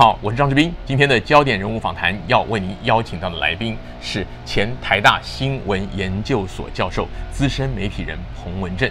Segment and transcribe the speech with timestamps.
[0.00, 0.74] 好，我是张志斌。
[0.86, 8.90] 今天的焦点人物访谈要为您邀请到的来宾是前台大新闻研究所教授、资深媒体人彭文正。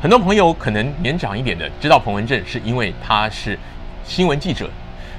[0.00, 3.58] 很多朋友可能年长一点的知道彭文正，是因为他是
[4.04, 4.70] 新闻记者。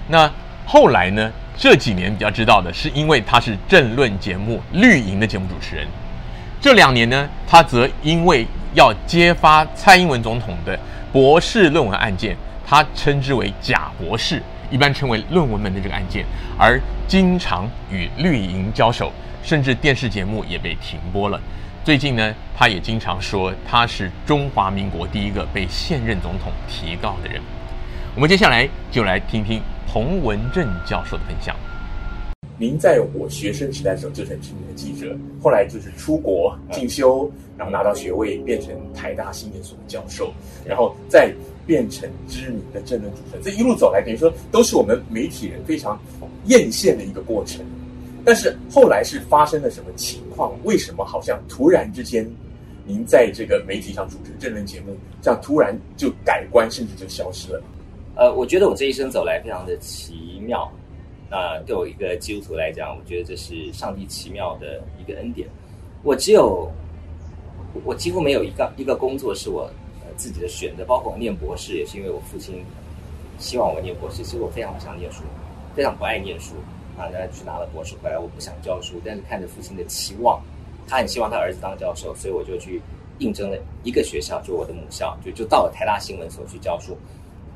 [0.07, 0.31] 那
[0.65, 5.85] 后来呢，这几年比较知道的是因为他是政论节目《绿营》的节目主持人。
[6.61, 10.79] 这两年呢，他则因为要揭发蔡英文总统的
[11.11, 12.33] 博士论文案件，
[12.65, 14.41] 他称之为“假博士”。
[14.71, 16.25] 一般称为论文门的这个案件，
[16.57, 19.11] 而经常与绿营交手，
[19.43, 21.39] 甚至电视节目也被停播了。
[21.83, 27.41] 最近呢，他也经常说他是中华民国第一个被现任总统提告的人。
[28.15, 31.53] 我们接下来就来听听彭文正教授的分享。
[32.57, 40.31] 您在我学生时代的时候就是很知名的记者，后来就是出国进修，然后拿到学位，变成台大新闻所的教授，
[40.65, 41.33] 然后在。
[41.65, 45.99] 变成知名的政论主持人，这一路走来，等于说都是我们媒体人非常
[46.45, 47.63] 艳羡的一个过程。
[48.23, 50.53] 但是后来是发生了什么情况？
[50.63, 52.29] 为什么好像突然之间，
[52.85, 57.63] 您在这个媒体上主持政论节目，这样突然就改观，甚至就消失了？
[58.15, 60.71] 呃，我觉得我这一生走来非常的奇妙。
[61.29, 65.47] 那对我一个基督徒来讲，我觉得这是上帝奇妙的一个恩典。
[66.03, 66.71] 我只有，
[67.83, 69.71] 我几乎没有一个一个工作是我。
[70.21, 72.63] 自己的选择，包括我念博士，也是因为我父亲
[73.39, 74.17] 希望我念博士。
[74.17, 75.23] 其实我非常不想念书，
[75.75, 76.53] 非常不爱念书
[76.95, 77.09] 啊。
[77.11, 80.39] 然后去拿了博士回来，我不想教书，但是看着父亲的期望，
[80.87, 82.79] 他很希望他儿子当教授，所以我就去
[83.17, 86.95] 应征了一个学校，就我的母校，就就到了台大新闻所去教书。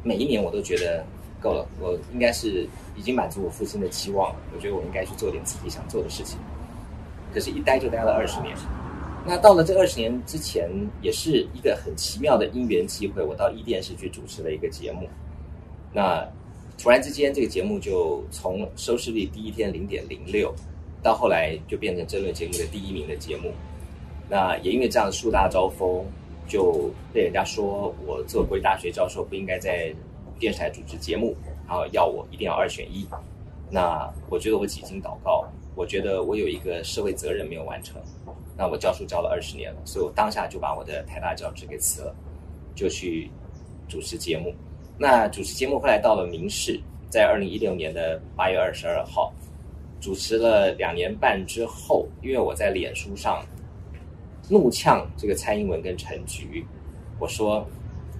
[0.01, 1.05] 每一年我都觉得
[1.39, 4.35] 够了，我应该是已经满足我父亲的期望了。
[4.55, 6.39] 我觉得我应该去做点自己想做的事情。
[7.31, 8.55] 可是，一待就待了二十年。
[9.27, 10.69] 那到了这二十年之前，
[11.01, 15.09] 也是一个很奇妙的因缘机会，我到一电视去主持了一个节目。
[15.91, 16.23] 那
[16.77, 20.53] 突然之间，这个节目就从收视率第一天零点零六，
[21.01, 23.51] 到后来就变成争论节目的第一名的节目。
[24.29, 26.05] 那也因为这样树大招风，
[26.47, 29.91] 就被人家说我做国立大学教授不应该在
[30.37, 31.35] 电视台主持节目，
[31.67, 33.07] 然后要我一定要二选一。
[33.71, 35.43] 那我觉得我几经祷告，
[35.75, 37.99] 我觉得我有一个社会责任没有完成。
[38.57, 42.15] 那我教书教了二十年了，所以我当下就把我的台大教职给辞了，
[42.73, 43.29] 就去
[43.87, 44.53] 主持节目。
[44.97, 46.79] 那主持节目后来到了民视，
[47.09, 49.33] 在二零一六年的八月二十二号，
[49.99, 53.45] 主持了两年半之后，因为我在脸书上
[54.49, 56.65] 怒呛这个蔡英文跟陈菊，
[57.19, 57.67] 我说，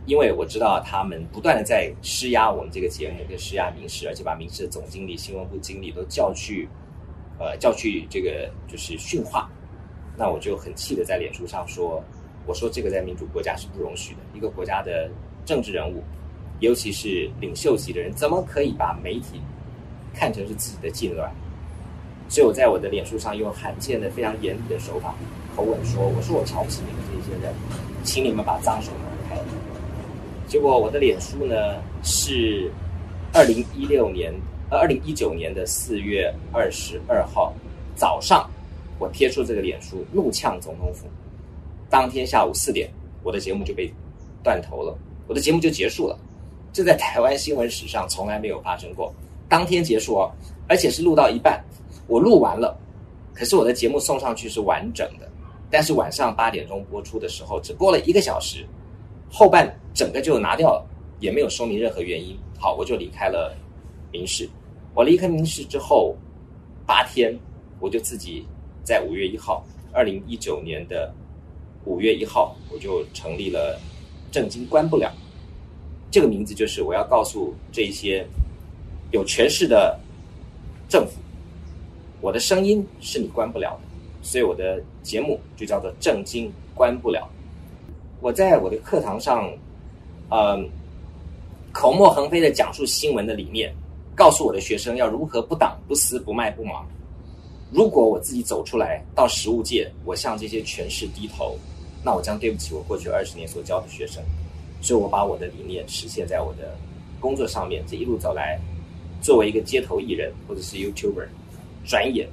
[0.06, 6.68] 因为我知道他们不断的在施压我们这个节目，跟施压民视，而且把民视的总经理、新闻部经理都叫去，
[7.40, 9.50] 呃，叫去这个就是训话。
[10.18, 12.02] 那我就很气的在脸书上说，
[12.46, 14.20] 我说这个在民主国家是不容许的。
[14.34, 15.10] 一个国家的
[15.46, 16.02] 政治人物，
[16.62, 19.42] 尤其是领袖级的人，怎么可以把媒体
[20.14, 21.30] 看成是自己的痙攣？
[22.30, 25.14] 所以我在我的脸书上用罕见的、非常严厉的手法
[25.56, 27.54] 口吻说：“我说我瞧不起你们这些人，
[28.04, 29.42] 请你们把脏手拿开。”
[30.48, 32.72] 结果我的脸书呢是
[33.34, 34.34] 二零一六年
[34.70, 37.54] 呃二零一九年的四月二十二号
[37.96, 38.50] 早上。
[38.98, 41.08] 我贴出这个脸书，怒呛总统府。
[41.90, 42.90] 当天下午四点，
[43.24, 43.92] 我的节目就被
[44.44, 44.98] 断头了，
[45.28, 46.18] 我的节目就结束了。
[46.74, 49.14] 这在台湾新闻史上从来没有发生过。
[49.48, 50.32] 当天结束哦，
[50.68, 51.64] 而且是录到一半，
[52.08, 52.78] 我录完了，
[53.34, 55.30] 可是我的节目送上去是完整的，
[55.70, 58.66] 但是晚上八点钟播出的时候，只播了一个小时，
[59.30, 60.86] 后半整个就拿掉了，
[61.20, 62.38] 也没有说明任何原因。
[62.58, 63.56] 好，我就离开了
[64.12, 64.50] 民视。
[64.94, 66.16] 我离开民视之后
[66.86, 67.38] 八天，
[67.80, 68.46] 我就自己。
[68.86, 71.12] 在五月一号，二零一九年的
[71.86, 73.78] 五月一号，我就成立了
[74.32, 75.12] “正经关不了”
[76.12, 78.26] 这个名字，就是我要告诉这些
[79.12, 80.00] 有权势的
[80.88, 81.14] 政府，
[82.22, 83.82] 我的声音是你关不了的，
[84.22, 87.28] 所以我的节目就叫做“正经关不了”。
[88.22, 89.52] 我在我的课堂上，
[90.30, 90.64] 呃，
[91.72, 93.74] 口沫横飞的讲述新闻的理念，
[94.16, 96.88] 告诉我的学生要如何不挡不撕不卖不忙。
[97.76, 101.58] 如果我自己走出来到实务界，我向这些权势低头，
[102.06, 104.24] 那我将对不起我过去二十年所教的学生。
[104.82, 106.74] 所以我把我的理念实现在我的
[107.20, 107.84] 工作上面。
[107.86, 108.58] 这一路走来，
[109.22, 111.28] 作为一个街头艺人或者是 YouTuber，
[111.86, 112.30] 转眼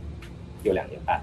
[0.62, 1.21] 有两年半。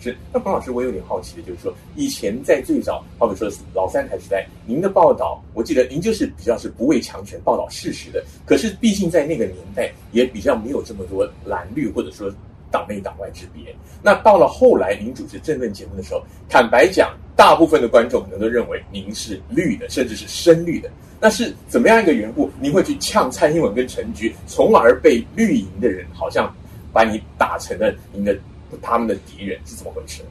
[0.00, 8.24] 是，那黄老师，我有点好奇的就是说，以前在最早，好比说老三台时代，您的报道，我记得您就是比较是不畏强权、报道事实的。
[8.46, 12.32] 可是毕竟在那个年代，也比较没有这么多蓝绿，或者说。
[12.74, 13.72] 党内党外之别。
[14.02, 20.90] 那到了后来，您主持政论节目的时候，坦白讲，大部分的观众可能都认为您是绿的，甚至是深绿的。
[21.20, 22.50] 那是怎么样一个缘故？
[22.60, 26.52] 您会去呛蔡英文跟陈菊，从而被绿营的人好像
[26.92, 28.36] 把你打成了您的
[28.82, 30.22] 他们的敌人，是怎么回事？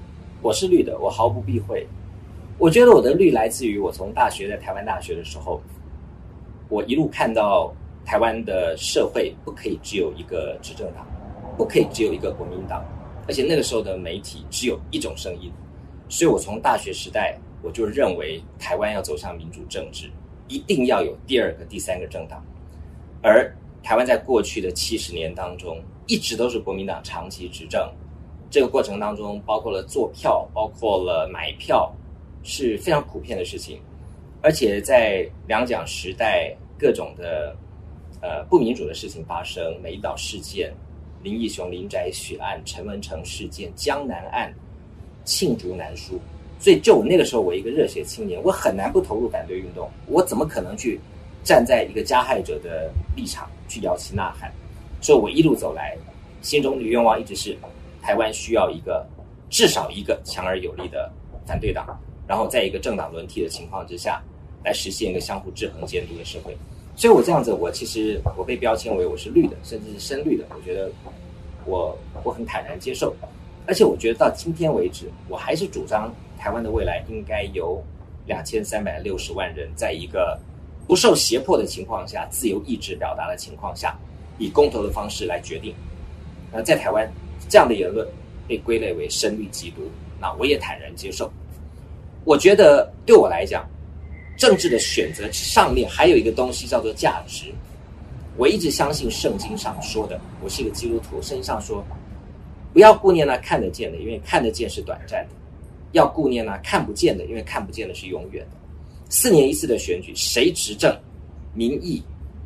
[0.41, 1.87] 我是绿的，我毫不避讳。
[2.57, 5.61] 我觉得我的绿来自于我从大学在台湾大学的时候，
[6.67, 7.73] 我一路看到
[8.05, 11.07] 台湾的社会不可以只有一个执政党，
[11.57, 12.83] 不可以只有一个国民党。
[13.25, 15.49] 而且那个时候的媒体只有一种声音，
[16.09, 20.11] 所以我从大学时代我就认为台湾要走向民主政治，
[20.49, 22.43] 一定要有第二个、第三个政党。
[23.21, 23.49] 而
[23.81, 27.89] 台湾在过去的七十年当中，一直都是国民党长期执政，
[28.49, 31.89] 这个过程当中包括了做票，包括了买票，
[32.43, 33.79] 是非常普遍的事情。
[34.41, 37.55] 而且在两蒋时代，各种的
[38.19, 40.73] 呃不民主的事情发生，美岛事件。
[41.23, 44.53] 林义雄、林宅血案、陈文成事件、江南案、
[45.25, 46.19] 罄竹难书，
[46.59, 49.89] 所以就我那个时候，我一个热血青年，我很难不投入反对运动。
[50.07, 50.99] 我怎么可能去
[51.41, 54.51] 站在一个加害者的立场去摇旗呐喊？
[55.01, 55.97] 所以我一路走来，
[56.41, 57.57] 心中的愿望一直是：
[58.01, 59.05] 台湾需要一个
[59.49, 61.09] 至少一个强而有力的
[61.45, 61.97] 反对党，
[62.27, 64.21] 然后在一个政党轮替的情况之下，
[64.63, 66.53] 来实现一个相互制衡监督的社会。
[66.95, 70.45] 所以，我这样子，我其实我被标签为我是绿的，甚至是深绿的。
[70.55, 70.91] 我觉得
[71.65, 73.15] 我我很坦然接受，
[73.65, 77.83] 而且我觉得到今天为止，我还是主张台湾的未来应该由
[78.27, 80.39] 两千三百六十万人在一个
[80.87, 83.97] 不受胁迫的情况下，自由意志表达的情况下，
[84.37, 85.73] 以公投的方式来决定。
[86.51, 87.11] 那在台湾
[87.49, 88.07] 这样的言论
[88.47, 89.81] 被归类为深绿极毒，
[90.21, 91.31] 那我也坦然接受。
[92.23, 93.67] 我觉得对我来讲。
[94.35, 97.45] 政治的选择上面还有一个东西叫做价值。
[98.35, 101.85] 我一直相信圣经上说的，我是一个基督徒，圣经上说，
[102.73, 105.35] 不要顾念那看得见的，因为看得见是短暂的；
[105.91, 108.57] 要顾念那看不见的，因为看不见的是永远的。
[109.09, 110.91] 四年一次的选举，谁执政，
[111.53, 112.01] 民意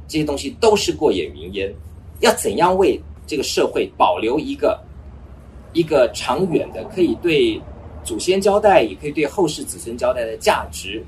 [0.10, 1.74] 这些东西都是过眼云烟。
[2.19, 4.78] 要怎样为这个社会保留一个
[5.72, 7.62] 一个长远的，可以对
[8.04, 11.01] 祖先交代，也可以对后世子孙交代的价值？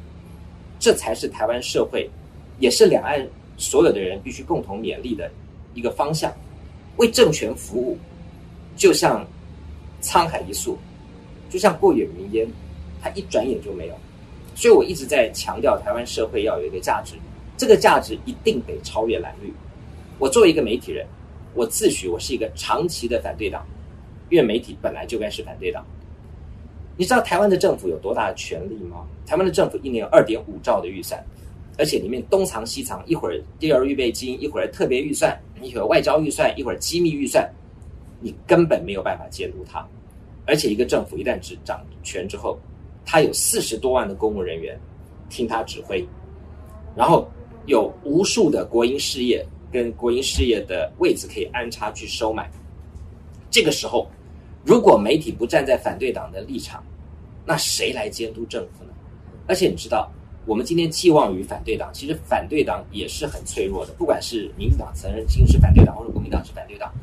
[0.79, 2.09] 这才是台湾社会，
[2.59, 3.27] 也是两岸
[3.57, 5.29] 所有的人必须共同勉励的
[5.73, 6.33] 一个方向。
[6.97, 7.97] 为政权服务，
[8.75, 9.25] 就像
[10.01, 10.77] 沧海一粟，
[11.49, 12.47] 就像过眼云烟，
[13.01, 13.95] 它一转眼就没有。
[14.55, 17.15] 所以我一直在强调，台湾社会要有一个价值，
[17.55, 19.53] 这个价值一定得超越蓝绿。
[20.17, 21.05] 我作为一个媒体人，
[21.53, 23.65] 我自诩我是一个长期的反对党，
[24.29, 25.85] 因为媒体本来就该是反对党。
[26.97, 29.07] 你知道台湾的政府有多大的权力吗？
[29.29, 31.23] 台湾的政府一年有二点五兆的预算，
[31.77, 37.47] 而且里面东藏西藏，一会儿第二预备金，一会儿特别预算，一会儿外交预算，一会儿机密预算，
[38.19, 39.87] 你根本没有办法监督它。
[40.47, 42.57] 而且一个政府一旦执掌权之后，
[43.05, 44.75] 他有四十多万的公务人员
[45.29, 46.03] 听他指挥，
[46.95, 47.29] 然后
[47.67, 52.49] 有无数的国营事业跟国营事业的位置可以安插去收买。
[53.51, 54.09] 这个时候，
[54.65, 56.83] 如果媒体不站在反对党的立场，
[57.45, 58.89] 那谁来监督政府呢？
[59.49, 60.07] 而且你知道，
[60.45, 63.91] 我们今天寄望于反对党，其实反对党也是很脆弱的。
[63.97, 66.93] 不管是民进党曾经是反对党，或者国民党是反对党，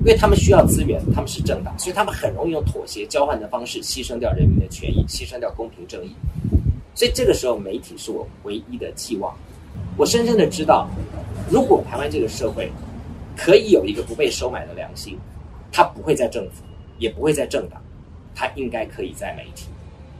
[0.00, 6.14] 因为他们需要资源，他们是政党，所以他们很容易用妥协交换的方式牺牲掉人民的权益，牺牲掉公平正义。
[6.94, 9.34] 所以这个时候，媒体是我唯一的寄望。
[9.96, 10.86] 我深深的知道，
[11.50, 12.70] 如果台湾这个社会
[13.36, 15.18] 可以有一个不被收买的良心，
[15.72, 16.62] 它不会在政府。
[16.98, 17.82] 也不会在政党，
[18.32, 19.66] 他应该可以在媒体，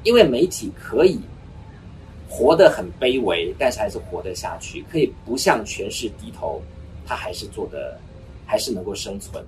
[0.03, 1.21] 因为媒体可以
[2.35, 6.63] 活得很卑微，但是还是活得下去，可以不向权势低头，
[7.05, 7.99] 他还是做的，
[8.47, 9.45] 还是能够生存。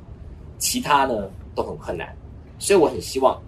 [0.59, 2.15] 其他呢都很困难，
[2.59, 3.43] 所以我很希望，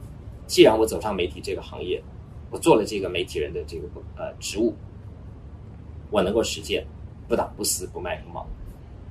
[0.46, 2.02] 既然我走上媒体这个行业，
[2.50, 3.82] 我做了这个媒体人的这个
[4.16, 4.74] 呃职务，
[6.10, 6.82] 我能够实践
[7.28, 8.46] 不打不私不卖不忙，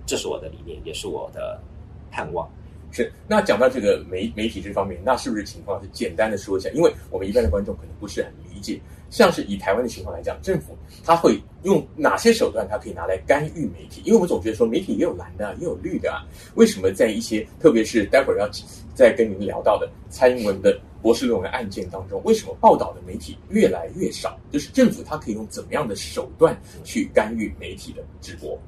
[0.07, 1.61] 这是我的理念，也是我的
[2.09, 2.49] 盼望。
[2.91, 6.69] 是，那讲到这个媒媒体这方面，那是不是情况是简单的说一下？
[6.71, 8.79] 因为我们一般的观众可能不是很理解。
[9.15, 14.01] 像是以台湾的情况来讲，政府他会用哪些手段，他可以拿来干预媒体？
[14.03, 16.27] 因为我们总觉得说媒体也有蓝的，也有绿的啊。
[16.55, 18.49] 为什么在一些，特别是待会儿要
[18.93, 24.37] 再跟您聊到的蔡英文的博士论文案件当中，为什么报道的媒体越来越少？
[24.51, 28.59] 就是政府他可以用怎么样的手段去干预媒体的直播？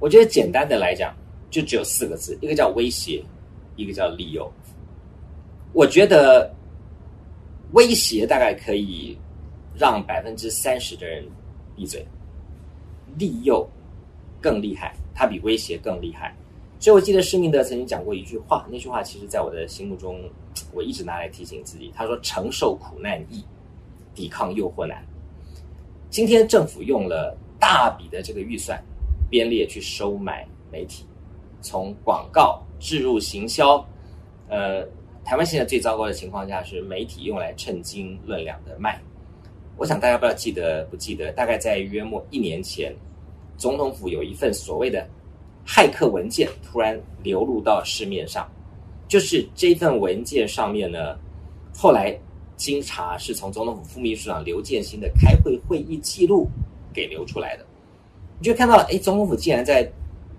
[0.00, 1.14] 我觉得简单的来讲，
[1.50, 3.22] 就只有四个字，一个叫威胁。
[3.76, 4.48] 一个叫利诱，
[5.72, 6.48] 我觉得
[7.72, 9.18] 威胁大概可以
[9.76, 11.24] 让百分之三十的人
[11.74, 12.06] 闭嘴，
[13.18, 13.68] 利诱
[14.40, 16.34] 更厉害，它比威胁更厉害。
[16.78, 20.20] 所以我记得施明德曾经讲过一句话，那句话其实在我的心目中，
[20.72, 21.90] 我一直拿来提醒自己。
[21.94, 23.42] 他说：“承受苦难易，
[24.14, 25.02] 抵抗诱惑难。
[26.10, 28.82] 今天政府用了大笔的这个预算，
[29.30, 31.06] 编列去收买媒体，
[31.62, 33.84] 从广告、置入、行销，
[34.48, 34.84] 呃，
[35.24, 39.00] 台湾现在最糟糕的情况下是媒体用来称斤论两的卖。
[39.76, 42.94] 我想大家不知道记得不记得，大概在约莫一年前，
[43.56, 45.04] 总统府有一份所谓的
[45.66, 48.48] 骇客文件突然流入到市面上，
[49.08, 51.18] 就是这份文件上面呢，
[51.76, 52.16] 后来
[52.56, 56.48] 经查是从总统府副秘书长刘建新的开会会议记录
[56.92, 57.66] 给流出来的，
[58.38, 59.90] 你就看到哎，总统府竟然在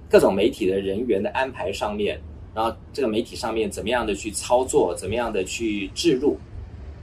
[0.09, 2.17] 各种媒体的人员的安排上面，
[2.53, 6.37] 然后这个媒体上面怎么样的去操作，怎么样的去置入，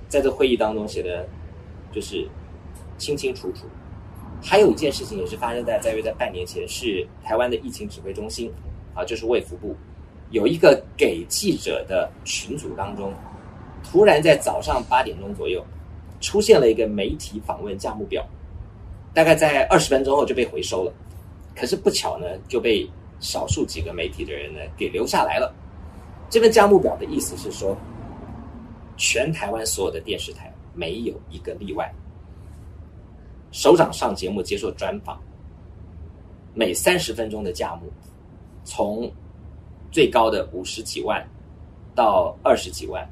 [0.08, 1.28] 在这会议当中写的。
[1.92, 2.26] 就是
[2.98, 3.66] 清清楚楚。
[4.42, 8.52] 还有一件事情也是发生在在约在半年前，是台湾的疫情指挥中心
[8.92, 9.76] 啊，就是卫福部
[10.30, 13.12] 有一个给记者的群组当中，
[13.84, 15.64] 突然在早上八点钟左右
[16.20, 18.26] 出现了一个媒体访问价目表，
[19.14, 20.92] 大概在二十分钟后就被回收了。
[21.54, 22.84] 可是不巧呢，就被
[23.20, 25.54] 少数几个媒体的人呢给留下来了。
[26.28, 27.76] 这份价目表的意思是说，
[28.96, 30.51] 全台湾所有的电视台。
[30.74, 31.92] 没有一个例外。
[33.50, 35.20] 首长上节目接受专访，
[36.54, 37.90] 每三十分钟的价目，
[38.64, 39.10] 从
[39.90, 41.22] 最高的五十几万
[41.94, 43.06] 到二十几万，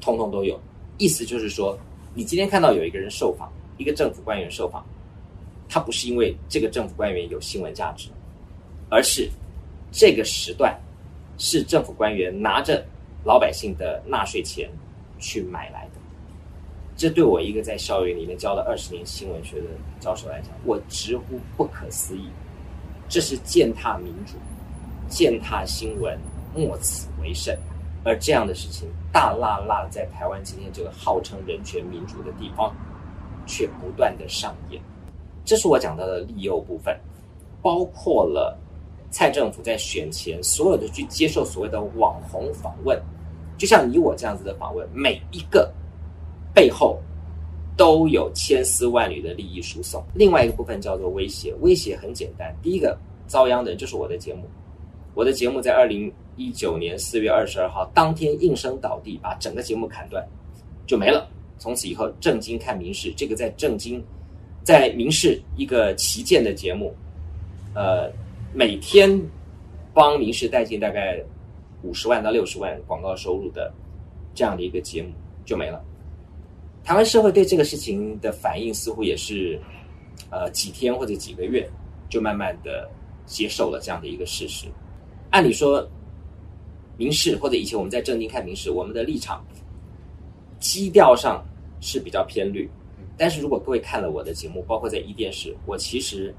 [0.00, 0.58] 通通都有。
[0.98, 1.78] 意思就是说，
[2.12, 4.84] 你今天看到有一个人受访，一个政府官员受访，
[5.68, 8.08] 他不是因为这个政府官员有新闻价值，
[8.90, 9.30] 而是
[9.92, 10.76] 这个时段
[11.38, 12.84] 是政府官员拿着
[13.24, 14.68] 老百姓的纳税钱
[15.20, 15.87] 去买来。
[16.98, 19.68] 这对我一个在校园里面教了二十年新闻学的
[20.00, 22.28] 教授来讲，我直呼不可思议。
[23.08, 24.34] 这是践踏民主、
[25.08, 26.18] 践踏新闻，
[26.52, 27.56] 莫此为甚。
[28.04, 32.74] 而这样的事情，大辣辣的在台湾今天这个号称人权民主的地方，
[33.46, 34.82] 却不断的上演。
[35.44, 36.98] 这是我讲到的利诱部分，
[37.62, 38.58] 包括了
[39.08, 43.00] 蔡政府在选前所有的去接受所谓的网红访问，
[43.56, 45.72] 就像你我这样子的访问，每一个。
[46.58, 46.98] 背后
[47.76, 50.04] 都有千丝万缕的利益输送。
[50.12, 52.52] 另外一个部分叫做威胁，威胁很简单。
[52.60, 52.98] 第一个
[53.28, 54.42] 遭殃的人就是我的节目，
[55.14, 60.26] 我的节目在二零一九年四月二十二号当天应声倒地，把整个节目砍断，
[60.84, 61.30] 就没了。
[61.60, 64.02] 从此以后，正经看民事这个在正经，
[64.64, 66.92] 在民事一个旗舰的节目，
[67.72, 68.10] 呃，
[68.52, 69.08] 每天
[69.94, 71.22] 帮民事带进大概
[71.84, 73.72] 五十万到六十万广告收入的
[74.34, 75.10] 这样的一个节目
[75.44, 75.80] 就没了。
[76.88, 79.60] 台湾社会对这个事情的反应似乎也是，
[80.30, 81.70] 呃，几天或者几个月
[82.08, 82.90] 就慢慢的
[83.26, 84.68] 接受了这样的一个事实。
[85.28, 85.86] 按理说，
[86.96, 89.44] 民视或者以前我们在正经看民视，我们的立场
[90.60, 91.44] 基调上
[91.78, 92.66] 是比较偏绿。
[93.18, 96.34] 但是如果各位看了我的节目，包括在一电视，我其实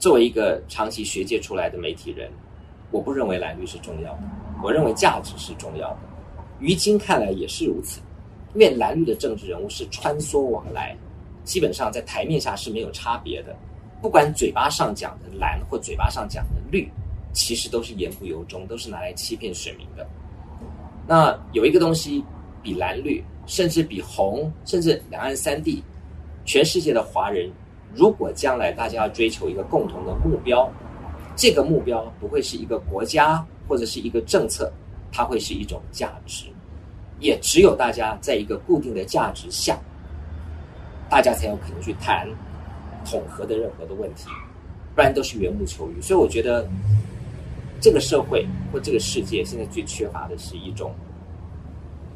[0.00, 2.28] 作为一个长期学界出来的媒体人，
[2.90, 4.22] 我不认为蓝绿是重要的，
[4.60, 5.98] 我认为价值是重要的。
[6.58, 8.00] 于今看来也是如此。
[8.56, 10.96] 因为蓝绿的政治人物是穿梭往来，
[11.44, 13.54] 基本上在台面下是没有差别的。
[14.00, 16.90] 不管嘴巴上讲的蓝或嘴巴上讲的绿，
[17.34, 20.08] 其实都是言不由衷，都是拿来欺骗选民的。
[21.06, 22.24] 那有一个东西
[22.62, 25.84] 比蓝绿，甚至比红，甚至两岸三地，
[26.46, 27.52] 全世界的华人，
[27.94, 30.66] 如果将来大家要追求一个共同的目标，
[31.36, 34.72] 这个目标不会是一个国家或者是一个政策，
[35.12, 36.46] 它会是一种价值。
[37.18, 39.78] 也只有大家在一个固定的价值下，
[41.08, 42.28] 大家才有可能去谈
[43.04, 44.28] 统合的任何的问题，
[44.94, 46.00] 不然都是缘木求鱼。
[46.02, 46.68] 所以我觉得，
[47.80, 50.92] 这个社会或这个世界现在最缺乏的是一种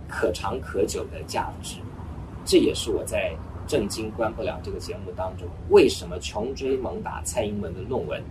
[0.08, 1.76] 可长可久的价值。
[2.44, 3.32] 这也是我在
[3.70, 8.22] 《正经关不了》这个节目当中，为什么穷追猛打蔡英文的论文？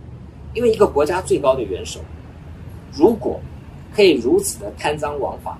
[0.54, 2.00] 因为一个国家最高的元首，
[2.92, 3.40] 如果
[3.92, 5.58] 可以如此的贪赃枉法。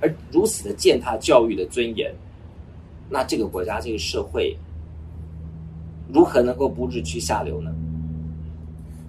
[0.00, 2.12] 而如此的践踏教育的尊严，
[3.08, 4.56] 那这个国家、这个社会
[6.12, 7.74] 如何能够不日趋下流呢？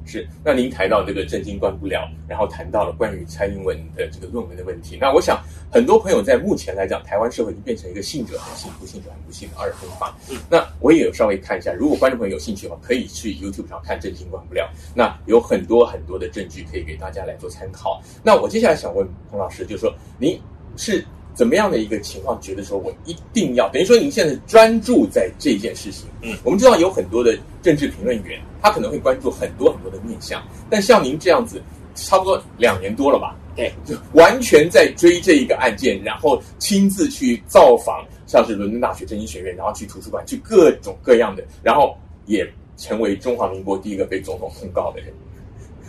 [0.04, 0.28] 是。
[0.44, 4.98] 那您谈到这个正经关不了，然后谈到了关于蔡英文的这个论文的问题。
[5.00, 10.18] 那我想，很多朋友在目前来讲，台湾社会已经变成一个信者很信，不信者很不信的二分法。
[10.30, 10.38] 嗯。
[10.50, 14.70] 那我也有稍微看一下，如果观众朋友有兴趣的话，可以去 YouTube 上看正经关不了。
[14.96, 18.02] 那有很多很多的证据可以给大家来做参考。
[18.24, 20.40] 那我接下来想问彭老师，就是说您。
[20.78, 22.40] 是怎么样的一个情况？
[22.42, 26.08] 觉得说我一定要等于说，您现在专注在这件事情。
[26.22, 30.44] 嗯，我们知道有很多的政治评论员，他可能会关注很多很多的面向。
[30.70, 31.62] 但像您这样子，
[31.96, 42.48] 差不多两年多了吧，对，就完全在追这一个案件，然后亲自去造访，像是伦敦大学政经学院，然后去图书馆，去各种各样的，然后也
[42.78, 45.13] 成为中华民国第一个被总统控告的人。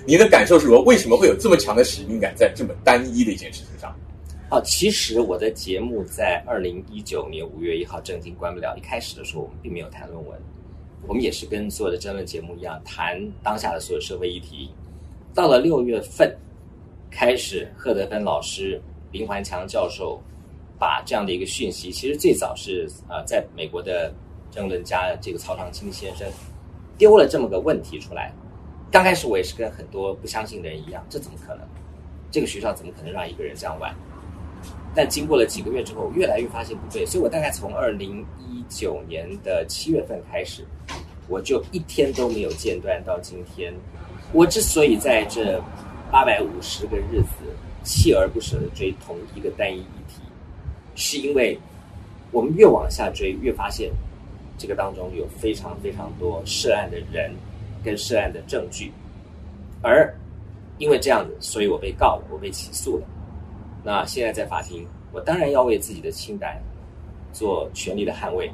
[0.04, 0.82] 你的感受是什么？
[0.82, 3.94] 为什么会有这么强的使命感在这么单一的一件事情上？
[4.52, 8.76] 哦，其实我的节目在二零一九年五月一号正经关不了。
[8.76, 10.38] 一开始的时候，我们并没有谈论文，
[11.08, 14.68] 我们也是跟所有的争论节目一样，谈当下的所有社会议题。
[15.32, 16.36] 到了六月份，
[17.10, 18.78] 开始贺德芬老师、
[19.10, 20.20] 林环强教授
[20.78, 24.12] 把这样的一个讯息，其实最早是呃，在美国的
[24.50, 26.30] 政论家这个曹长青先生
[26.98, 28.30] 丢了这么个问题出来。
[28.90, 31.66] 刚开始我也是跟很多不相信的人一样，这怎么可能？
[32.30, 33.96] 这个学校怎么可能让一个人这样玩？
[34.94, 40.64] 但经过了几个月之后，越来越发现不对，所以我大概从二零一九年的七月份开始，
[41.28, 43.72] 我就一天都没有间断到今天。
[44.32, 45.62] 我之所以在这
[46.10, 47.44] 八百五十个日子
[47.84, 50.22] 锲而不舍地追同一个单一议题，
[50.94, 51.58] 是因为
[52.30, 53.90] 我们越往下追，越发现
[54.58, 57.32] 这个当中有非常非常多涉案的人。
[57.84, 58.92] 跟涉案的证据，
[59.82, 60.16] 而
[60.78, 63.04] 因为这样子，所以我被告了，我被起诉了。
[63.84, 66.60] 那现在在法庭，我当然要为自己的清白
[67.32, 68.50] 做全力的捍卫。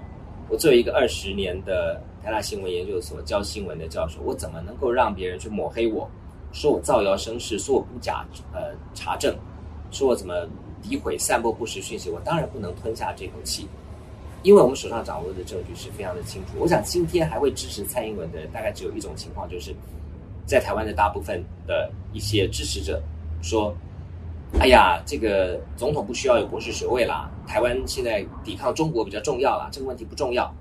[0.49, 6.09] 我作为一个二十年的台大新闻研究所教新闻的教授，我怎么能够让别人去抹黑我，
[6.53, 9.37] 说我造谣生事，说我不假呃查证，
[9.91, 10.49] 说我怎么
[10.83, 12.09] 诋毁、散播不实讯息？
[12.09, 13.69] 我当然不能吞下这口气。
[14.45, 19.75] 因为我们手上掌握的证据是非常的清楚，我想今天还会支持蔡英文的人，大概只有一种情况，就是
[20.47, 23.03] 在台湾的大部分的一些支持者
[23.43, 23.75] 说
[24.61, 30.53] ：“哎呀，这个总统不需要有博士学位啦，台湾现在抵抗中国比较重要啦，这个问题不重要。”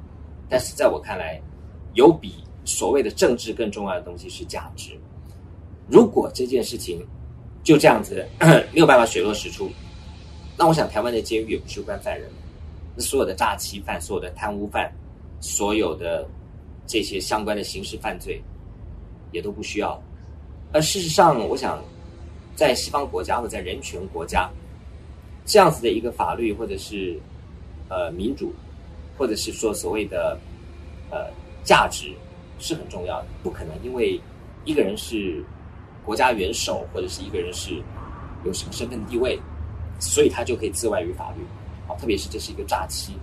[0.49, 1.41] 但是在我看来，
[1.93, 4.91] 有比所谓的政治更重要的东西是价值。
[5.89, 7.05] 如果这件事情
[7.63, 8.27] 就这样子
[8.71, 9.69] 没有办法水落石出，
[10.57, 12.29] 那我想台湾的监狱也不是关犯人。
[12.95, 14.91] 那所有的诈欺犯、所有的贪污犯、
[15.39, 16.27] 所有的
[16.85, 18.41] 这些相关的刑事犯罪，
[19.31, 20.01] 也都不需要。
[20.73, 21.83] 而事实上，我想，
[22.57, 24.49] 在西方国家或者在人权国家，
[25.45, 27.15] 这样子的一个法律，或者是
[27.87, 28.51] 呃民主，
[29.15, 30.35] 或者是说所谓的
[31.11, 31.29] 呃
[31.63, 32.11] 价值，
[32.57, 33.27] 是很重要的。
[33.43, 34.19] 不可能因为
[34.65, 35.45] 一个人是
[36.03, 37.75] 国家元首，或者是一个人是
[38.43, 39.39] 有什么身份地位，
[39.99, 41.45] 所以他就可以自外于法律。
[41.87, 43.13] 啊，特别是这是一个诈欺，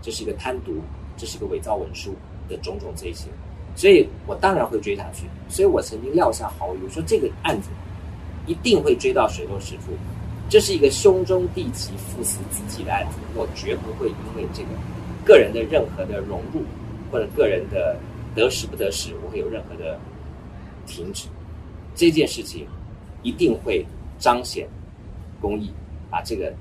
[0.00, 0.80] 这是一个贪渎，
[1.16, 2.14] 这是一个伪造文书
[2.48, 3.28] 的种种这些，
[3.74, 5.26] 所以我当然会追下去。
[5.48, 7.70] 所以我曾经撂下豪语，说这个案子
[8.46, 9.92] 一定会追到水落石出。
[10.48, 14.68] 这是一个兄终弟及、父死子继的案子，我绝不会因为这个
[15.24, 16.62] 个人的任何的融入
[17.10, 17.98] 或者个人的
[18.34, 19.98] 得失不得失，我会有任何的
[20.86, 21.26] 停止。
[21.94, 22.66] 这件事情
[23.22, 23.86] 一定会
[24.18, 24.68] 彰显
[25.40, 25.70] 公义，
[26.10, 26.52] 把这个。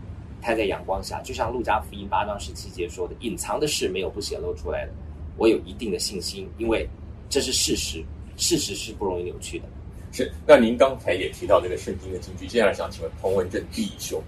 [0.46, 4.92] 摊在阳光下，就像路加福音八章十七节说的：“隐藏的事没有不显露出来的。”
[5.40, 6.86] 我有一定的信心，因为
[7.30, 8.04] 这是事实，
[8.36, 9.66] 事实是不容易扭曲的。
[10.14, 10.32] 是。
[10.48, 14.22] 那您刚才也提到这个圣经的金句，接下来想请问彭文正弟兄，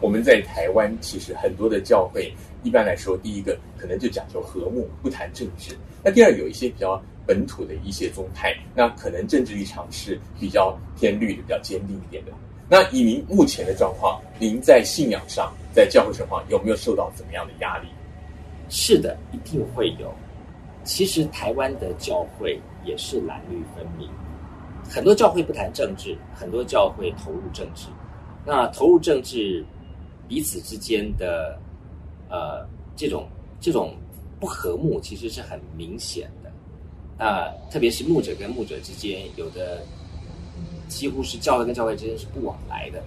[0.00, 2.32] 我们在台湾其实很多的教会，
[2.64, 12.32] 一般来说，第一个可能就讲究和睦，不谈政治；那第二，有一些比较本土的一些宗派，那可能政治立场是比较偏绿的，比较坚定一点的。
[12.70, 17.88] 那以您目前的状况，您在信仰上，在教会生活有没有受到怎么样的压力？
[18.70, 20.14] 是的，一定会有。
[20.84, 24.08] 其实台湾的教会也是蓝绿分明，
[24.88, 27.86] 很多教会不谈政治，很多教会投入政治。
[28.44, 29.64] 那投入政治，
[30.26, 31.58] 彼此之间的
[32.28, 33.28] 呃这种
[33.60, 33.94] 这种
[34.40, 36.50] 不和睦，其实是很明显的。
[37.18, 39.82] 那特别是牧者跟牧者之间，有的。
[40.88, 43.04] 几乎是教会跟教会之间是不往来的，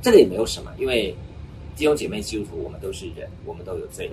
[0.00, 1.14] 这个也没有什么，因为
[1.76, 4.10] 弟兄姐妹基督徒，我们都是人，我们都有罪。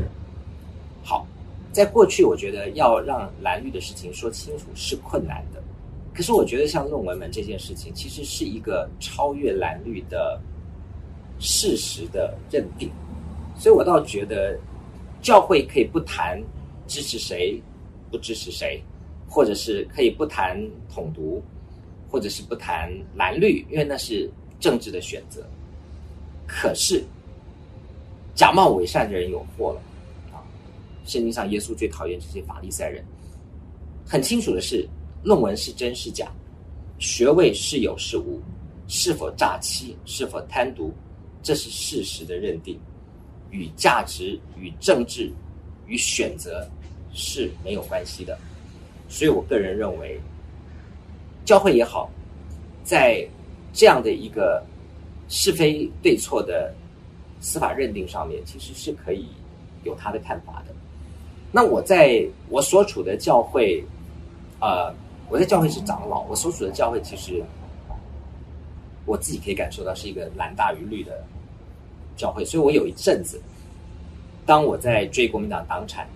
[1.05, 1.25] 好，
[1.71, 5.63] 在过去，我觉得要让蓝绿的事情说清楚是困难的，
[6.17, 10.41] 可是我觉得像论文门这件事情，其实是一个超越蓝绿的
[11.37, 12.89] 事实的认定，
[13.55, 14.59] 所以我倒觉得
[15.21, 16.41] 教会可以不谈
[16.87, 17.61] 支持谁，
[18.09, 18.81] 不支持谁，
[19.29, 21.39] 或者是可以不谈统独。
[22.09, 25.45] 或者是不谈蓝绿，因为那是政治的选择。
[26.47, 27.03] 可是
[28.33, 29.81] 假冒伪善的人有祸了
[30.31, 30.39] 啊！
[31.03, 33.03] 圣经上耶稣最讨厌这些法利赛人。
[34.05, 34.87] 很清楚的是，
[35.27, 36.31] 论文是真是假，
[36.99, 38.39] 学位是有是无，
[38.87, 40.89] 是否诈欺，是否贪渎，
[41.43, 42.79] 这是事实的认定，
[43.51, 45.29] 与价值、与政治、
[45.85, 46.65] 与选择
[47.13, 48.39] 是没有关系的。
[49.09, 50.17] 所以我个人认为。
[51.43, 52.09] 教会也好，
[52.83, 53.25] 在
[53.71, 54.61] 这样的一个
[55.29, 56.73] 是非对错的
[57.39, 59.27] 司法认定上面，其实是可以
[59.85, 60.73] 有他的看法的。
[61.53, 63.81] 那我在我所处的教会，
[64.59, 64.93] 呃，
[65.29, 67.43] 我在教会是长老，我所处的教会其实
[69.05, 71.23] 我自己可以感受到是一个蓝大于绿的
[72.15, 73.41] 教会，所以我有一阵子，
[74.45, 76.07] 当我在追国民党党产。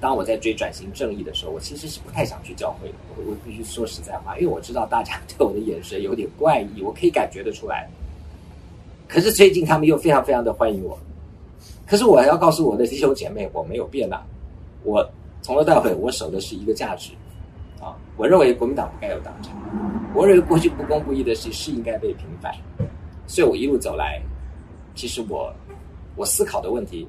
[0.00, 2.94] 当我在追转型正义的时候，我其实是不太想去教会的。
[3.16, 7.90] 我我必须说实在话，因为我知道大家 对我的眼神有点怪异，我可以感觉得出来。
[9.08, 10.96] 可是最近他们又非常非常的欢迎我。
[11.84, 14.24] 可是我还要告诉我的弟兄姐妹，我没有变啊！
[14.84, 15.04] 我
[15.42, 17.10] 从头到尾我守的是一个价值！
[18.18, 19.54] 我认为国民党不该有党产，
[20.14, 22.52] 我认为过去不公不义的事是应该被平反。
[23.26, 24.20] 所以我一路走来，
[24.94, 25.54] 其实我
[26.16, 27.08] 我思考的问题。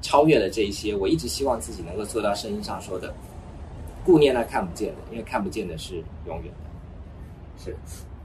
[0.00, 3.14] 超越了这一些，我一直希望自己能够做到声音上说的，
[4.04, 5.94] 顾念那看不见的，因为看不见的是
[6.26, 7.64] 永远的。
[7.64, 7.74] 是，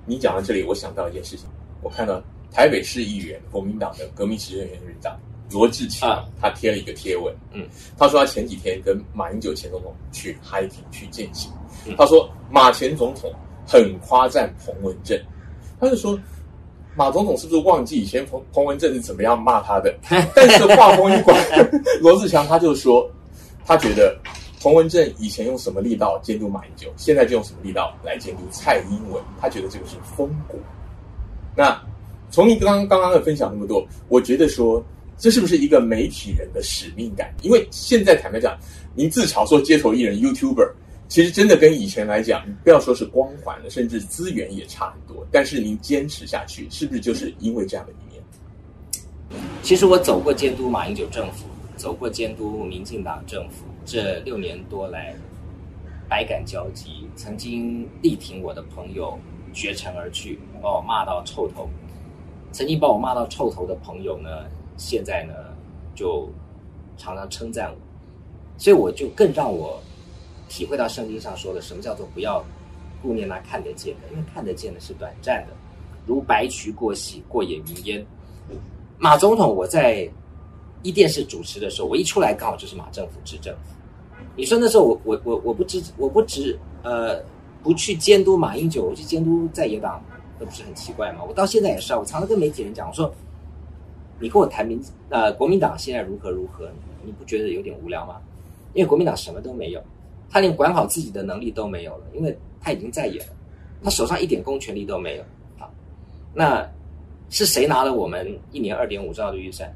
[0.05, 1.47] 你讲到这里，我想到一件事情，
[1.81, 5.17] 我看到台北市议员国民党的革命实政院院长
[5.51, 7.65] 罗志强，啊、他贴了一个贴文，嗯，
[7.97, 11.51] 他说他前几天跟马英九前总统去 hiking 去践行，
[11.85, 13.31] 嗯、他说马前总统
[13.65, 15.19] 很夸赞彭文正，
[15.79, 16.19] 他就说。
[16.95, 19.95] 马总统是不是忘记以前彭彭文正是怎么样骂他的？
[20.35, 23.09] 但是话锋一转， 罗志强他就说，
[23.63, 24.19] 他觉得
[24.59, 30.59] 彭文正以前用什么力道监督马英九，现在就用什么力道来监督蔡英文，他觉得这个是风骨。
[31.55, 31.79] 那
[32.29, 34.83] 从你刚刚刚刚的分享那么多，我觉得说，
[35.19, 37.31] 这是不是一个媒体人的使命感？
[37.41, 38.57] 因为现在坦白讲，
[38.95, 40.71] 您自嘲说街头艺人 YouTuber。
[41.09, 45.25] 其实真的跟以前来讲，不要说是光环了，甚至资源也差很多。
[45.31, 49.41] 但是您坚持下去，是不是就是因为这样的一面？
[49.63, 55.15] 其实我走过监督马英九政府，走过监督民进党政府，这六年多来，
[56.07, 57.07] 百感交集。
[57.15, 59.17] 曾经力挺我的朋友
[59.51, 61.67] 绝尘而去，把我骂到臭头；
[62.51, 64.45] 曾经把我骂到臭头的朋友呢，
[64.79, 65.35] 现在呢
[65.93, 66.27] 就
[66.97, 67.77] 常常称赞我，
[68.57, 69.79] 所以我就更让我。
[70.51, 72.43] 体会到圣经上说的什么叫做不要
[73.03, 75.53] 顾念那看得见的，因为看得见的是短暂的，
[76.07, 78.03] 如白驹过隙，过眼云烟。
[78.97, 80.09] 马总统，我在
[80.81, 83.55] 一电视主持的时候，我一出来刚好就是马政府执政。
[84.35, 87.21] 你说那时候我我我我不知我不知呃
[87.61, 90.03] 不去监督马英九，我去监督在野党，
[90.39, 91.23] 那不是很奇怪吗？
[91.23, 93.13] 我到现在也是啊，我常常跟媒体人讲，我说
[94.19, 96.69] 你跟我谈民呃国民党现在如何如何，
[97.03, 98.17] 你不觉得有点无聊吗？
[98.73, 99.81] 因为国民党什么都没有。
[100.31, 103.29] 他连管好自己的能力都没有了，因为他已经在野了，
[103.83, 105.23] 他手上一点公权力都没有。
[105.57, 105.71] 好，
[106.35, 106.63] 那
[107.31, 109.67] 是谁拿了我们一年二点五兆的预算？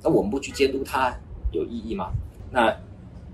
[0.00, 1.12] 那我们不去监督他
[1.50, 2.12] 有意义吗？
[2.48, 2.72] 那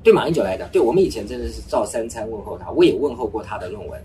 [0.02, 4.00] 对马英九来讲，对我们以前真的是照三餐问候他，我也问候过他的论文，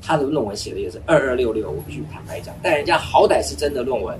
[0.00, 4.18] 他的论文写的也是二二六六，我必须坦白讲，但人家好歹是真的论文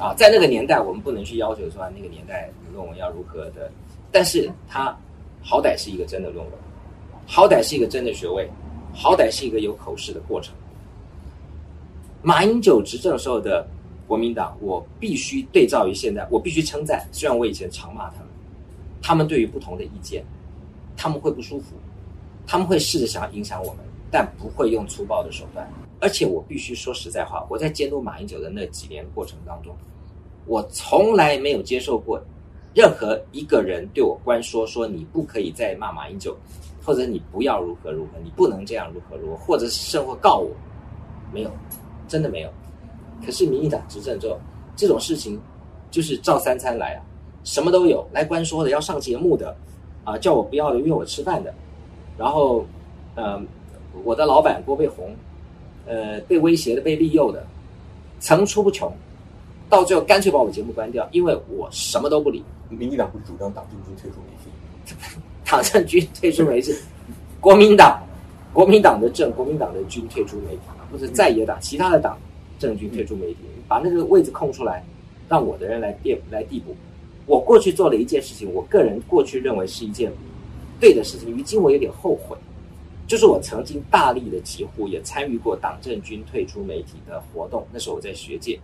[0.00, 3.70] 啊，在那个年代，我们不能去要求说那个年代论文要如何的，
[4.10, 4.96] 但是他。
[5.42, 6.54] 好歹是一个真的论文，
[7.26, 8.46] 好歹是一个真的学位，
[8.92, 10.54] 好歹是一个有口试的过程。
[12.20, 13.66] 马英九执政时候的
[14.06, 17.08] 国民党，我必须对照于现在，我必须称赞。
[17.10, 18.28] 虽然我以前常骂他们，
[19.00, 20.22] 他们对于不同的意见，
[20.94, 21.74] 他们会不舒服，
[22.46, 23.78] 他们会试着想要影响我们，
[24.10, 25.66] 但不会用粗暴的手段。
[26.00, 29.74] 而且我必须说实在话，我在监督马英九的那几年过程当中，
[30.50, 32.20] 我从来没有接受过。
[32.74, 36.36] 任何一个人对我关说说，你不可以再骂马英九，
[36.84, 40.50] 或者你不要如何如何，你不能这样如何如何，或者是甚或告我，
[41.32, 41.50] 没有，
[42.08, 42.50] 真的没有。
[43.24, 44.40] 可是民进党执政之后，
[44.74, 45.40] 这种事情
[45.88, 46.98] 就是照三餐来啊，
[47.44, 49.56] 什么都有，来关说的，要上节目的，
[50.02, 51.54] 啊，叫我不要约我吃饭的，
[52.18, 52.66] 然后，
[53.14, 53.40] 呃，
[54.02, 55.14] 我的老板郭背红，
[55.86, 57.46] 呃，被威胁的，被利诱的，
[58.18, 58.92] 层出不穷，
[59.70, 62.44] 到最后干脆把我节目关掉，因为我什么都不理。
[62.68, 65.06] 民进党不是主张党政军退出媒体，
[65.44, 66.74] 党政军退出媒体，
[67.40, 68.00] 国民党，
[68.52, 72.18] 国民党的政，国民党的军退出媒体，不是在野党，其他的党
[72.58, 74.84] 政军退出媒体，把那个位置空出来，
[75.28, 76.74] 让我的人来垫来递补。
[77.26, 80.12] 我过去做了一件事情，我个人过去认为是一件
[80.80, 82.36] 对的事情，如今我有点后悔，
[83.06, 88.58] 就是我曾经大力的疾呼，也参与过党政军退出媒体的活动，那时候我在学界，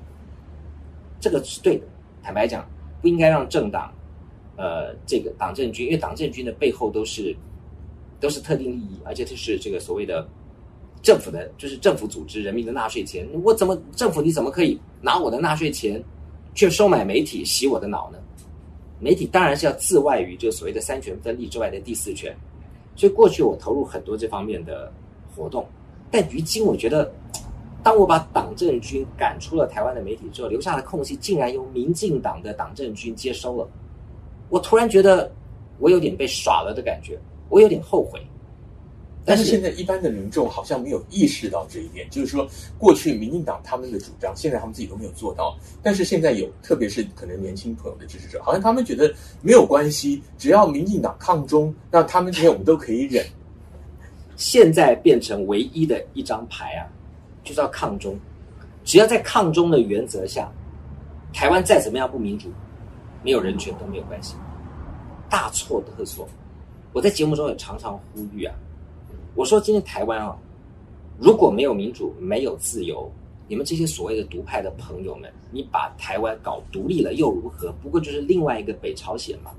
[1.27, 1.85] 这个是对的，
[2.23, 2.65] 坦白讲。
[3.03, 3.93] 不应该让政党，
[4.57, 7.37] 呃，这个党政军，因为党政军的背后都是
[8.21, 10.27] 都是特定利益，而且这是这个所谓的
[11.03, 13.29] 政府的，就是政府组织人民的纳税钱。
[13.43, 16.03] 我怎么政府你怎么可以拿我的纳税钱
[16.55, 18.19] 去收买媒体洗我的脑呢？
[19.01, 22.33] 媒体当然是要自外于这所谓的三权分立之外的第四权。
[22.95, 24.91] 所以过去我投入很多这方面的
[25.35, 25.67] 活动，
[26.09, 27.13] 但于今我觉得
[27.87, 33.71] 当我把党政军赶出了台湾的媒体之后，留下的空隙竟然由民进党的党政军接收了。
[34.49, 35.31] 我突然觉得
[35.79, 37.17] 我有点被耍了的感觉，
[37.49, 38.21] 我有点后悔。
[39.25, 42.45] 但是现在一般的民众好像没有意识到这一点，就是说
[42.77, 45.57] 过去民进党他们的主张，现在他们自己都没有做到。
[45.81, 53.25] 但是现在有，特别是可能年轻朋友的支持者，好像他们觉得没有关系，只要民进党抗中，那他们这些我们都可以忍。
[54.35, 56.83] 现在变成唯一的一张牌啊，
[57.47, 58.15] 就是要抗中。
[58.85, 60.53] 只要在抗中的原则下，
[61.33, 62.51] 台湾再怎么样不民主，
[63.25, 64.35] 没有人权都没有关系。
[65.31, 66.29] 大错特错！
[66.93, 68.55] 我在节目中也常常呼吁啊。
[69.35, 70.37] 我说：“今天台湾啊，
[71.19, 73.11] 如果没有民主、没有自由，
[73.49, 77.73] 你们这些所谓的独派的朋友们，你把台湾搞独立了又如何？
[77.83, 79.51] 不过就是另外一个北朝鲜嘛。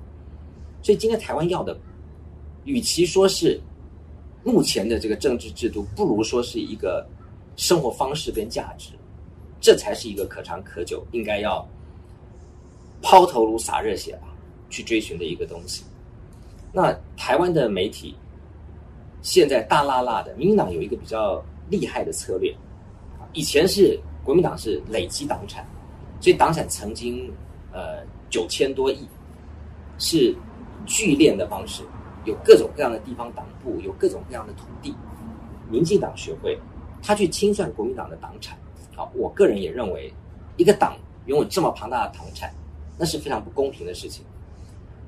[0.81, 1.77] 所以今天台湾要的，
[2.63, 3.59] 与其说是
[4.43, 7.05] 目前的这个政治制度，不如说是一个
[7.57, 8.91] 生活方式跟价值，
[9.59, 11.67] 这才是一个可长可久、应该要
[13.01, 14.29] 抛头颅洒热血吧
[14.69, 15.83] 去追寻的一个东西。
[16.71, 18.15] 那台湾的媒体。”
[19.23, 22.55] 现在大辣辣的，民进党有一个比较厉害的策略，
[23.33, 25.67] 以前是国民党是累积党产，
[26.21, 27.29] 所以党产曾经
[27.73, 29.05] 呃九千多亿，
[29.97, 30.33] 是
[30.85, 31.83] 聚敛的方式，
[32.23, 34.95] 有各种各样的地方党部，有各种各样的土地。
[35.69, 36.57] 民进党学会
[37.01, 38.57] 他去清算国民党的党产，
[38.95, 40.13] 好，我个人也认为，
[40.57, 42.53] 一个党拥有这么庞大的党产，
[42.97, 44.23] 那是非常不公平的事情。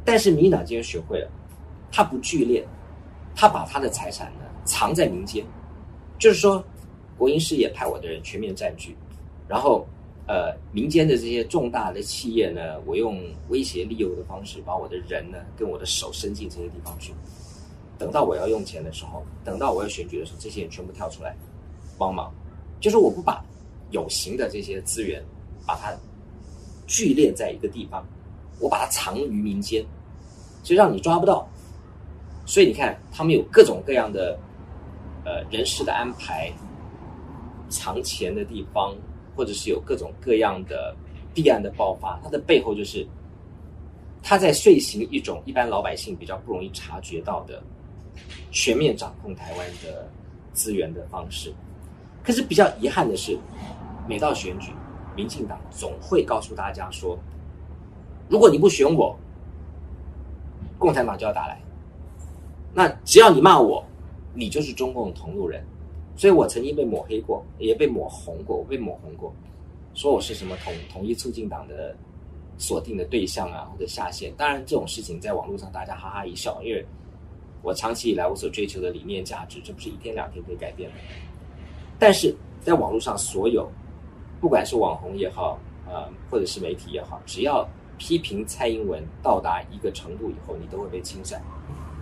[0.04, 1.30] 但是民进党今天学会了，
[1.91, 2.63] 他不聚敛。
[3.36, 5.45] 他把他的财产呢藏在民间，
[6.17, 6.62] 就是说，
[7.17, 8.97] 国营事业派我的人全面占据，
[9.47, 9.88] 然后，
[10.28, 17.13] 呃，民间的这些重大的企业呢，我用威胁利诱的方式把我的人呢跟我的手伸进这些地方去，
[17.97, 21.38] 等到我要用钱的时候，等到我要选举的时候，这些人全部跳出来
[21.99, 22.33] 帮忙，
[22.79, 23.43] 就是我不把
[23.91, 25.21] 有形的这些资源
[25.67, 25.93] 把它
[26.88, 28.03] 聚敛在一个地方，
[28.59, 29.85] 我把它藏于民间，
[30.63, 31.47] 就让你抓不到。
[32.45, 34.39] 所以你看，他们有各种各样的，
[35.23, 36.51] 呃，人事的安排，
[37.69, 38.95] 藏钱的地方，
[39.35, 40.95] 或者是有各种各样的
[41.31, 43.05] 弊案的爆发，它的背后就是
[44.23, 47.62] 他在遂行一种一般老百姓比较不容易察觉到的
[48.51, 50.09] 全面掌控台湾的
[50.51, 51.53] 资源的方式。
[52.30, 53.36] 可是比较遗憾的是，
[54.08, 54.72] 每到选举，
[55.15, 57.18] 民进党总会告诉大家说，
[58.30, 59.18] 如果你不选我，
[60.78, 61.60] 共产党就要打来。
[62.72, 63.84] 那只要你骂我，
[64.36, 65.65] 你就是中共的同路人，
[66.15, 69.34] 所以我曾经被抹黑过，也被抹红过，我被抹红过，
[69.96, 71.98] 说我是什么统统一促进党的
[72.60, 74.32] 锁定的对象啊，或者下线。
[74.38, 76.86] 当然这种事情在网络上大家哈哈一笑，因为
[77.63, 80.96] 我长期以来我所追求的理念价值，这不是一天两天可以改变的。
[81.99, 83.69] 但是在网络上，所有
[84.39, 91.41] 不管是网红也好，呃，或者是媒体也好，只要批评蔡英文到达一个程度以后，你都会被清算。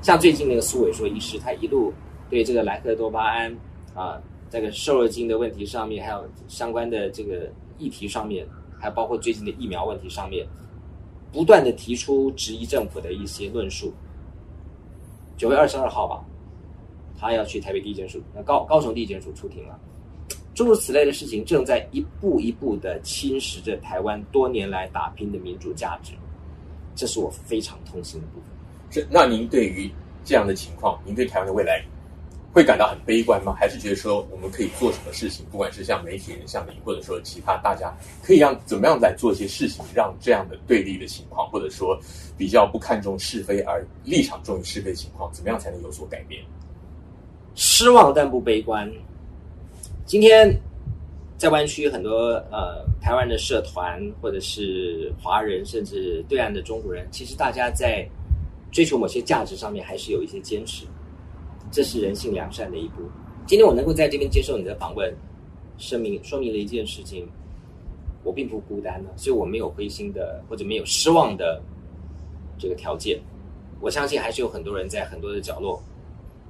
[0.03, 1.91] 像最近那个苏伟说医师，他一路
[2.29, 3.51] 对这个莱克多巴胺
[3.95, 8.47] 啊，这个瘦肉精的问题上面，还有相关的这个议题上面，
[8.79, 10.47] 还包括最近的疫苗问题上面，
[11.33, 13.91] 不断的提出质疑政府的一些论述。
[15.35, 16.23] 九月二十二号吧，
[17.17, 19.79] 他要去台北地检署，那高高雄地检署出庭了。
[20.53, 26.13] 诸如此类的事情，正在一步一步的侵蚀着台湾多年来打拼的民主价值，
[26.95, 28.49] 这是我非常痛心的部分。
[28.89, 29.87] 是，那您对于
[30.23, 31.83] 这样的情况，您对台湾的未来
[32.51, 33.53] 会感到很悲观吗？
[33.53, 35.45] 还是觉得说我们可以做什么事情？
[35.51, 41.95] 不管是像媒体人、像您，或者说其他大家，可以让怎么样来做一些事情，让这样的对立的情况，或者说
[42.35, 46.43] 比较不看重是非而立场重于是非的情况，怎么样才能有所改变？
[47.79, 48.91] 失望但不悲观。
[50.03, 50.51] 今天
[51.37, 58.03] 在湾区很多呃台湾的社团，或者是华人，甚至对岸的中国人，其实大家在。
[58.69, 60.85] 追求某些价值上面还是有一些坚持，
[61.71, 63.01] 这是人性良善的一步。
[63.45, 65.11] 今天我能够在这边接受你的访问，
[65.77, 67.25] 声明说明了一件事情，
[68.23, 71.61] 我并不孤单呢，所以我没有灰心的或者没有失望的
[72.59, 73.17] 这个条件。
[73.79, 75.81] 我相信还是有很多人在很多的角落，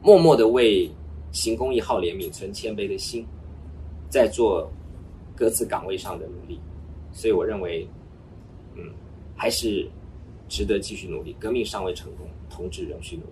[0.01, 0.89] 默默的为
[1.31, 3.25] 行公益、好怜悯、存谦卑的心，
[4.09, 4.71] 在做
[5.35, 6.59] 各自岗位上的努力。
[7.11, 7.87] 所以我认为，
[8.75, 8.83] 嗯，
[9.35, 9.89] 还是。
[10.49, 13.31] 值得继续努力，革命尚未成功，同志仍需努力。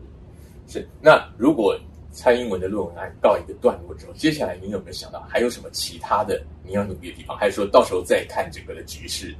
[0.67, 1.79] 是，那如果
[2.11, 7.37] 蔡英文的论文案告一个段落之后，接下来您有没有想到还有什么其他的你要努力的地方？
[7.37, 9.33] 还是说到时候再看整个的局势，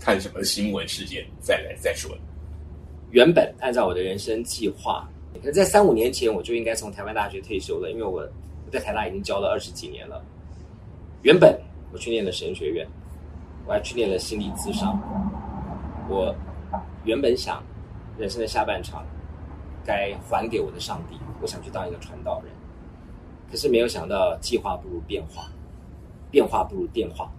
[0.00, 2.16] 看什么新闻事件再来再说？
[3.10, 5.06] 原本按照我的人生计划，
[5.52, 10.22] 在三五年前我就应该从台湾大学退休了，因为我我在台大已经教了二十几年了。
[11.22, 11.58] 原本
[11.92, 12.86] 我去念了神学院，
[13.66, 14.98] 我还去念了心理咨商。
[16.08, 16.34] 我
[17.04, 17.62] 原本想
[18.18, 19.04] 人生的下半场
[19.84, 22.52] 该还给我的上帝，我想去当一个传道人。
[23.50, 25.50] 可是没有想到，计划不如变化，
[26.30, 27.30] 变化不如电话，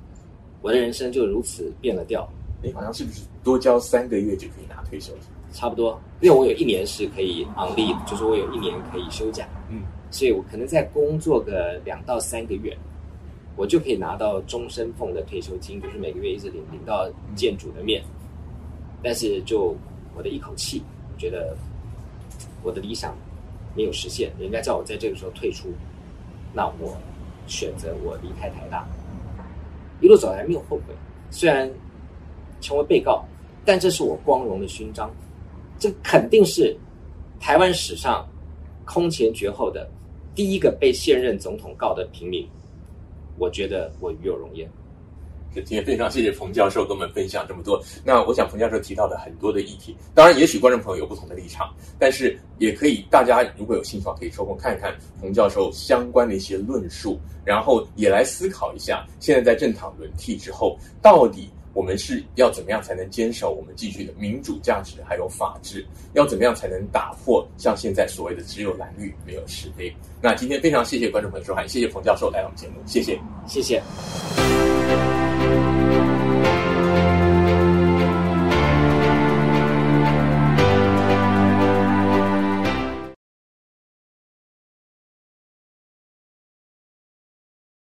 [0.62, 2.28] 我的人生就如此变了调。
[2.62, 5.33] 你好像是不是多交三个月就可以拿退休金？
[5.54, 9.48] 差不多，因为我有一年是可以 on leave，就是我有一年可以休假。
[9.70, 12.76] 嗯，所以我可能再工作个两到三个月，
[13.56, 18.04] 我就可以拿到终身俸的退休金，就是每个月一直领领到见主的面。
[19.04, 19.76] 但是就
[20.18, 20.82] 我的一口气，
[21.14, 21.56] 我觉得
[22.64, 23.16] 我的理想
[23.76, 25.70] 没有实现，人家叫我在这个时候退出。
[26.52, 26.98] 那我
[27.46, 28.88] 选择我离开台大，
[30.02, 30.96] 一路走来没有后悔。
[31.30, 31.70] 虽然
[32.60, 33.24] 成为被告，
[33.64, 35.12] 但这是我光荣的勋章。
[35.80, 36.76] 这肯定是
[37.40, 38.28] 台湾史上
[38.86, 39.90] 空前绝后的
[40.34, 42.48] 第一个被现任总统告的平民。
[43.38, 44.70] 我觉得我与有荣焉。
[45.56, 47.80] 今天非常谢谢彭教授跟我们分享这么多。
[48.04, 65.86] 那我想彭教授提到的很多的议题，当然也许观众朋友有不同的立场，但是也可以大家如果有兴趣的话，可以抽空看一看彭教授相关的一些论述，然后也来思考一下，现在在政党轮替之后，到底我们是要怎么样才能坚守我们继续的民主价值还有法治？
[66.14, 69.94] 要怎么样才能打破像现在所谓的只有蓝绿没有是非？
[70.22, 75.23] 那今天非常谢谢观众朋友收看，谢谢彭教授来我们节目，谢谢，谢谢。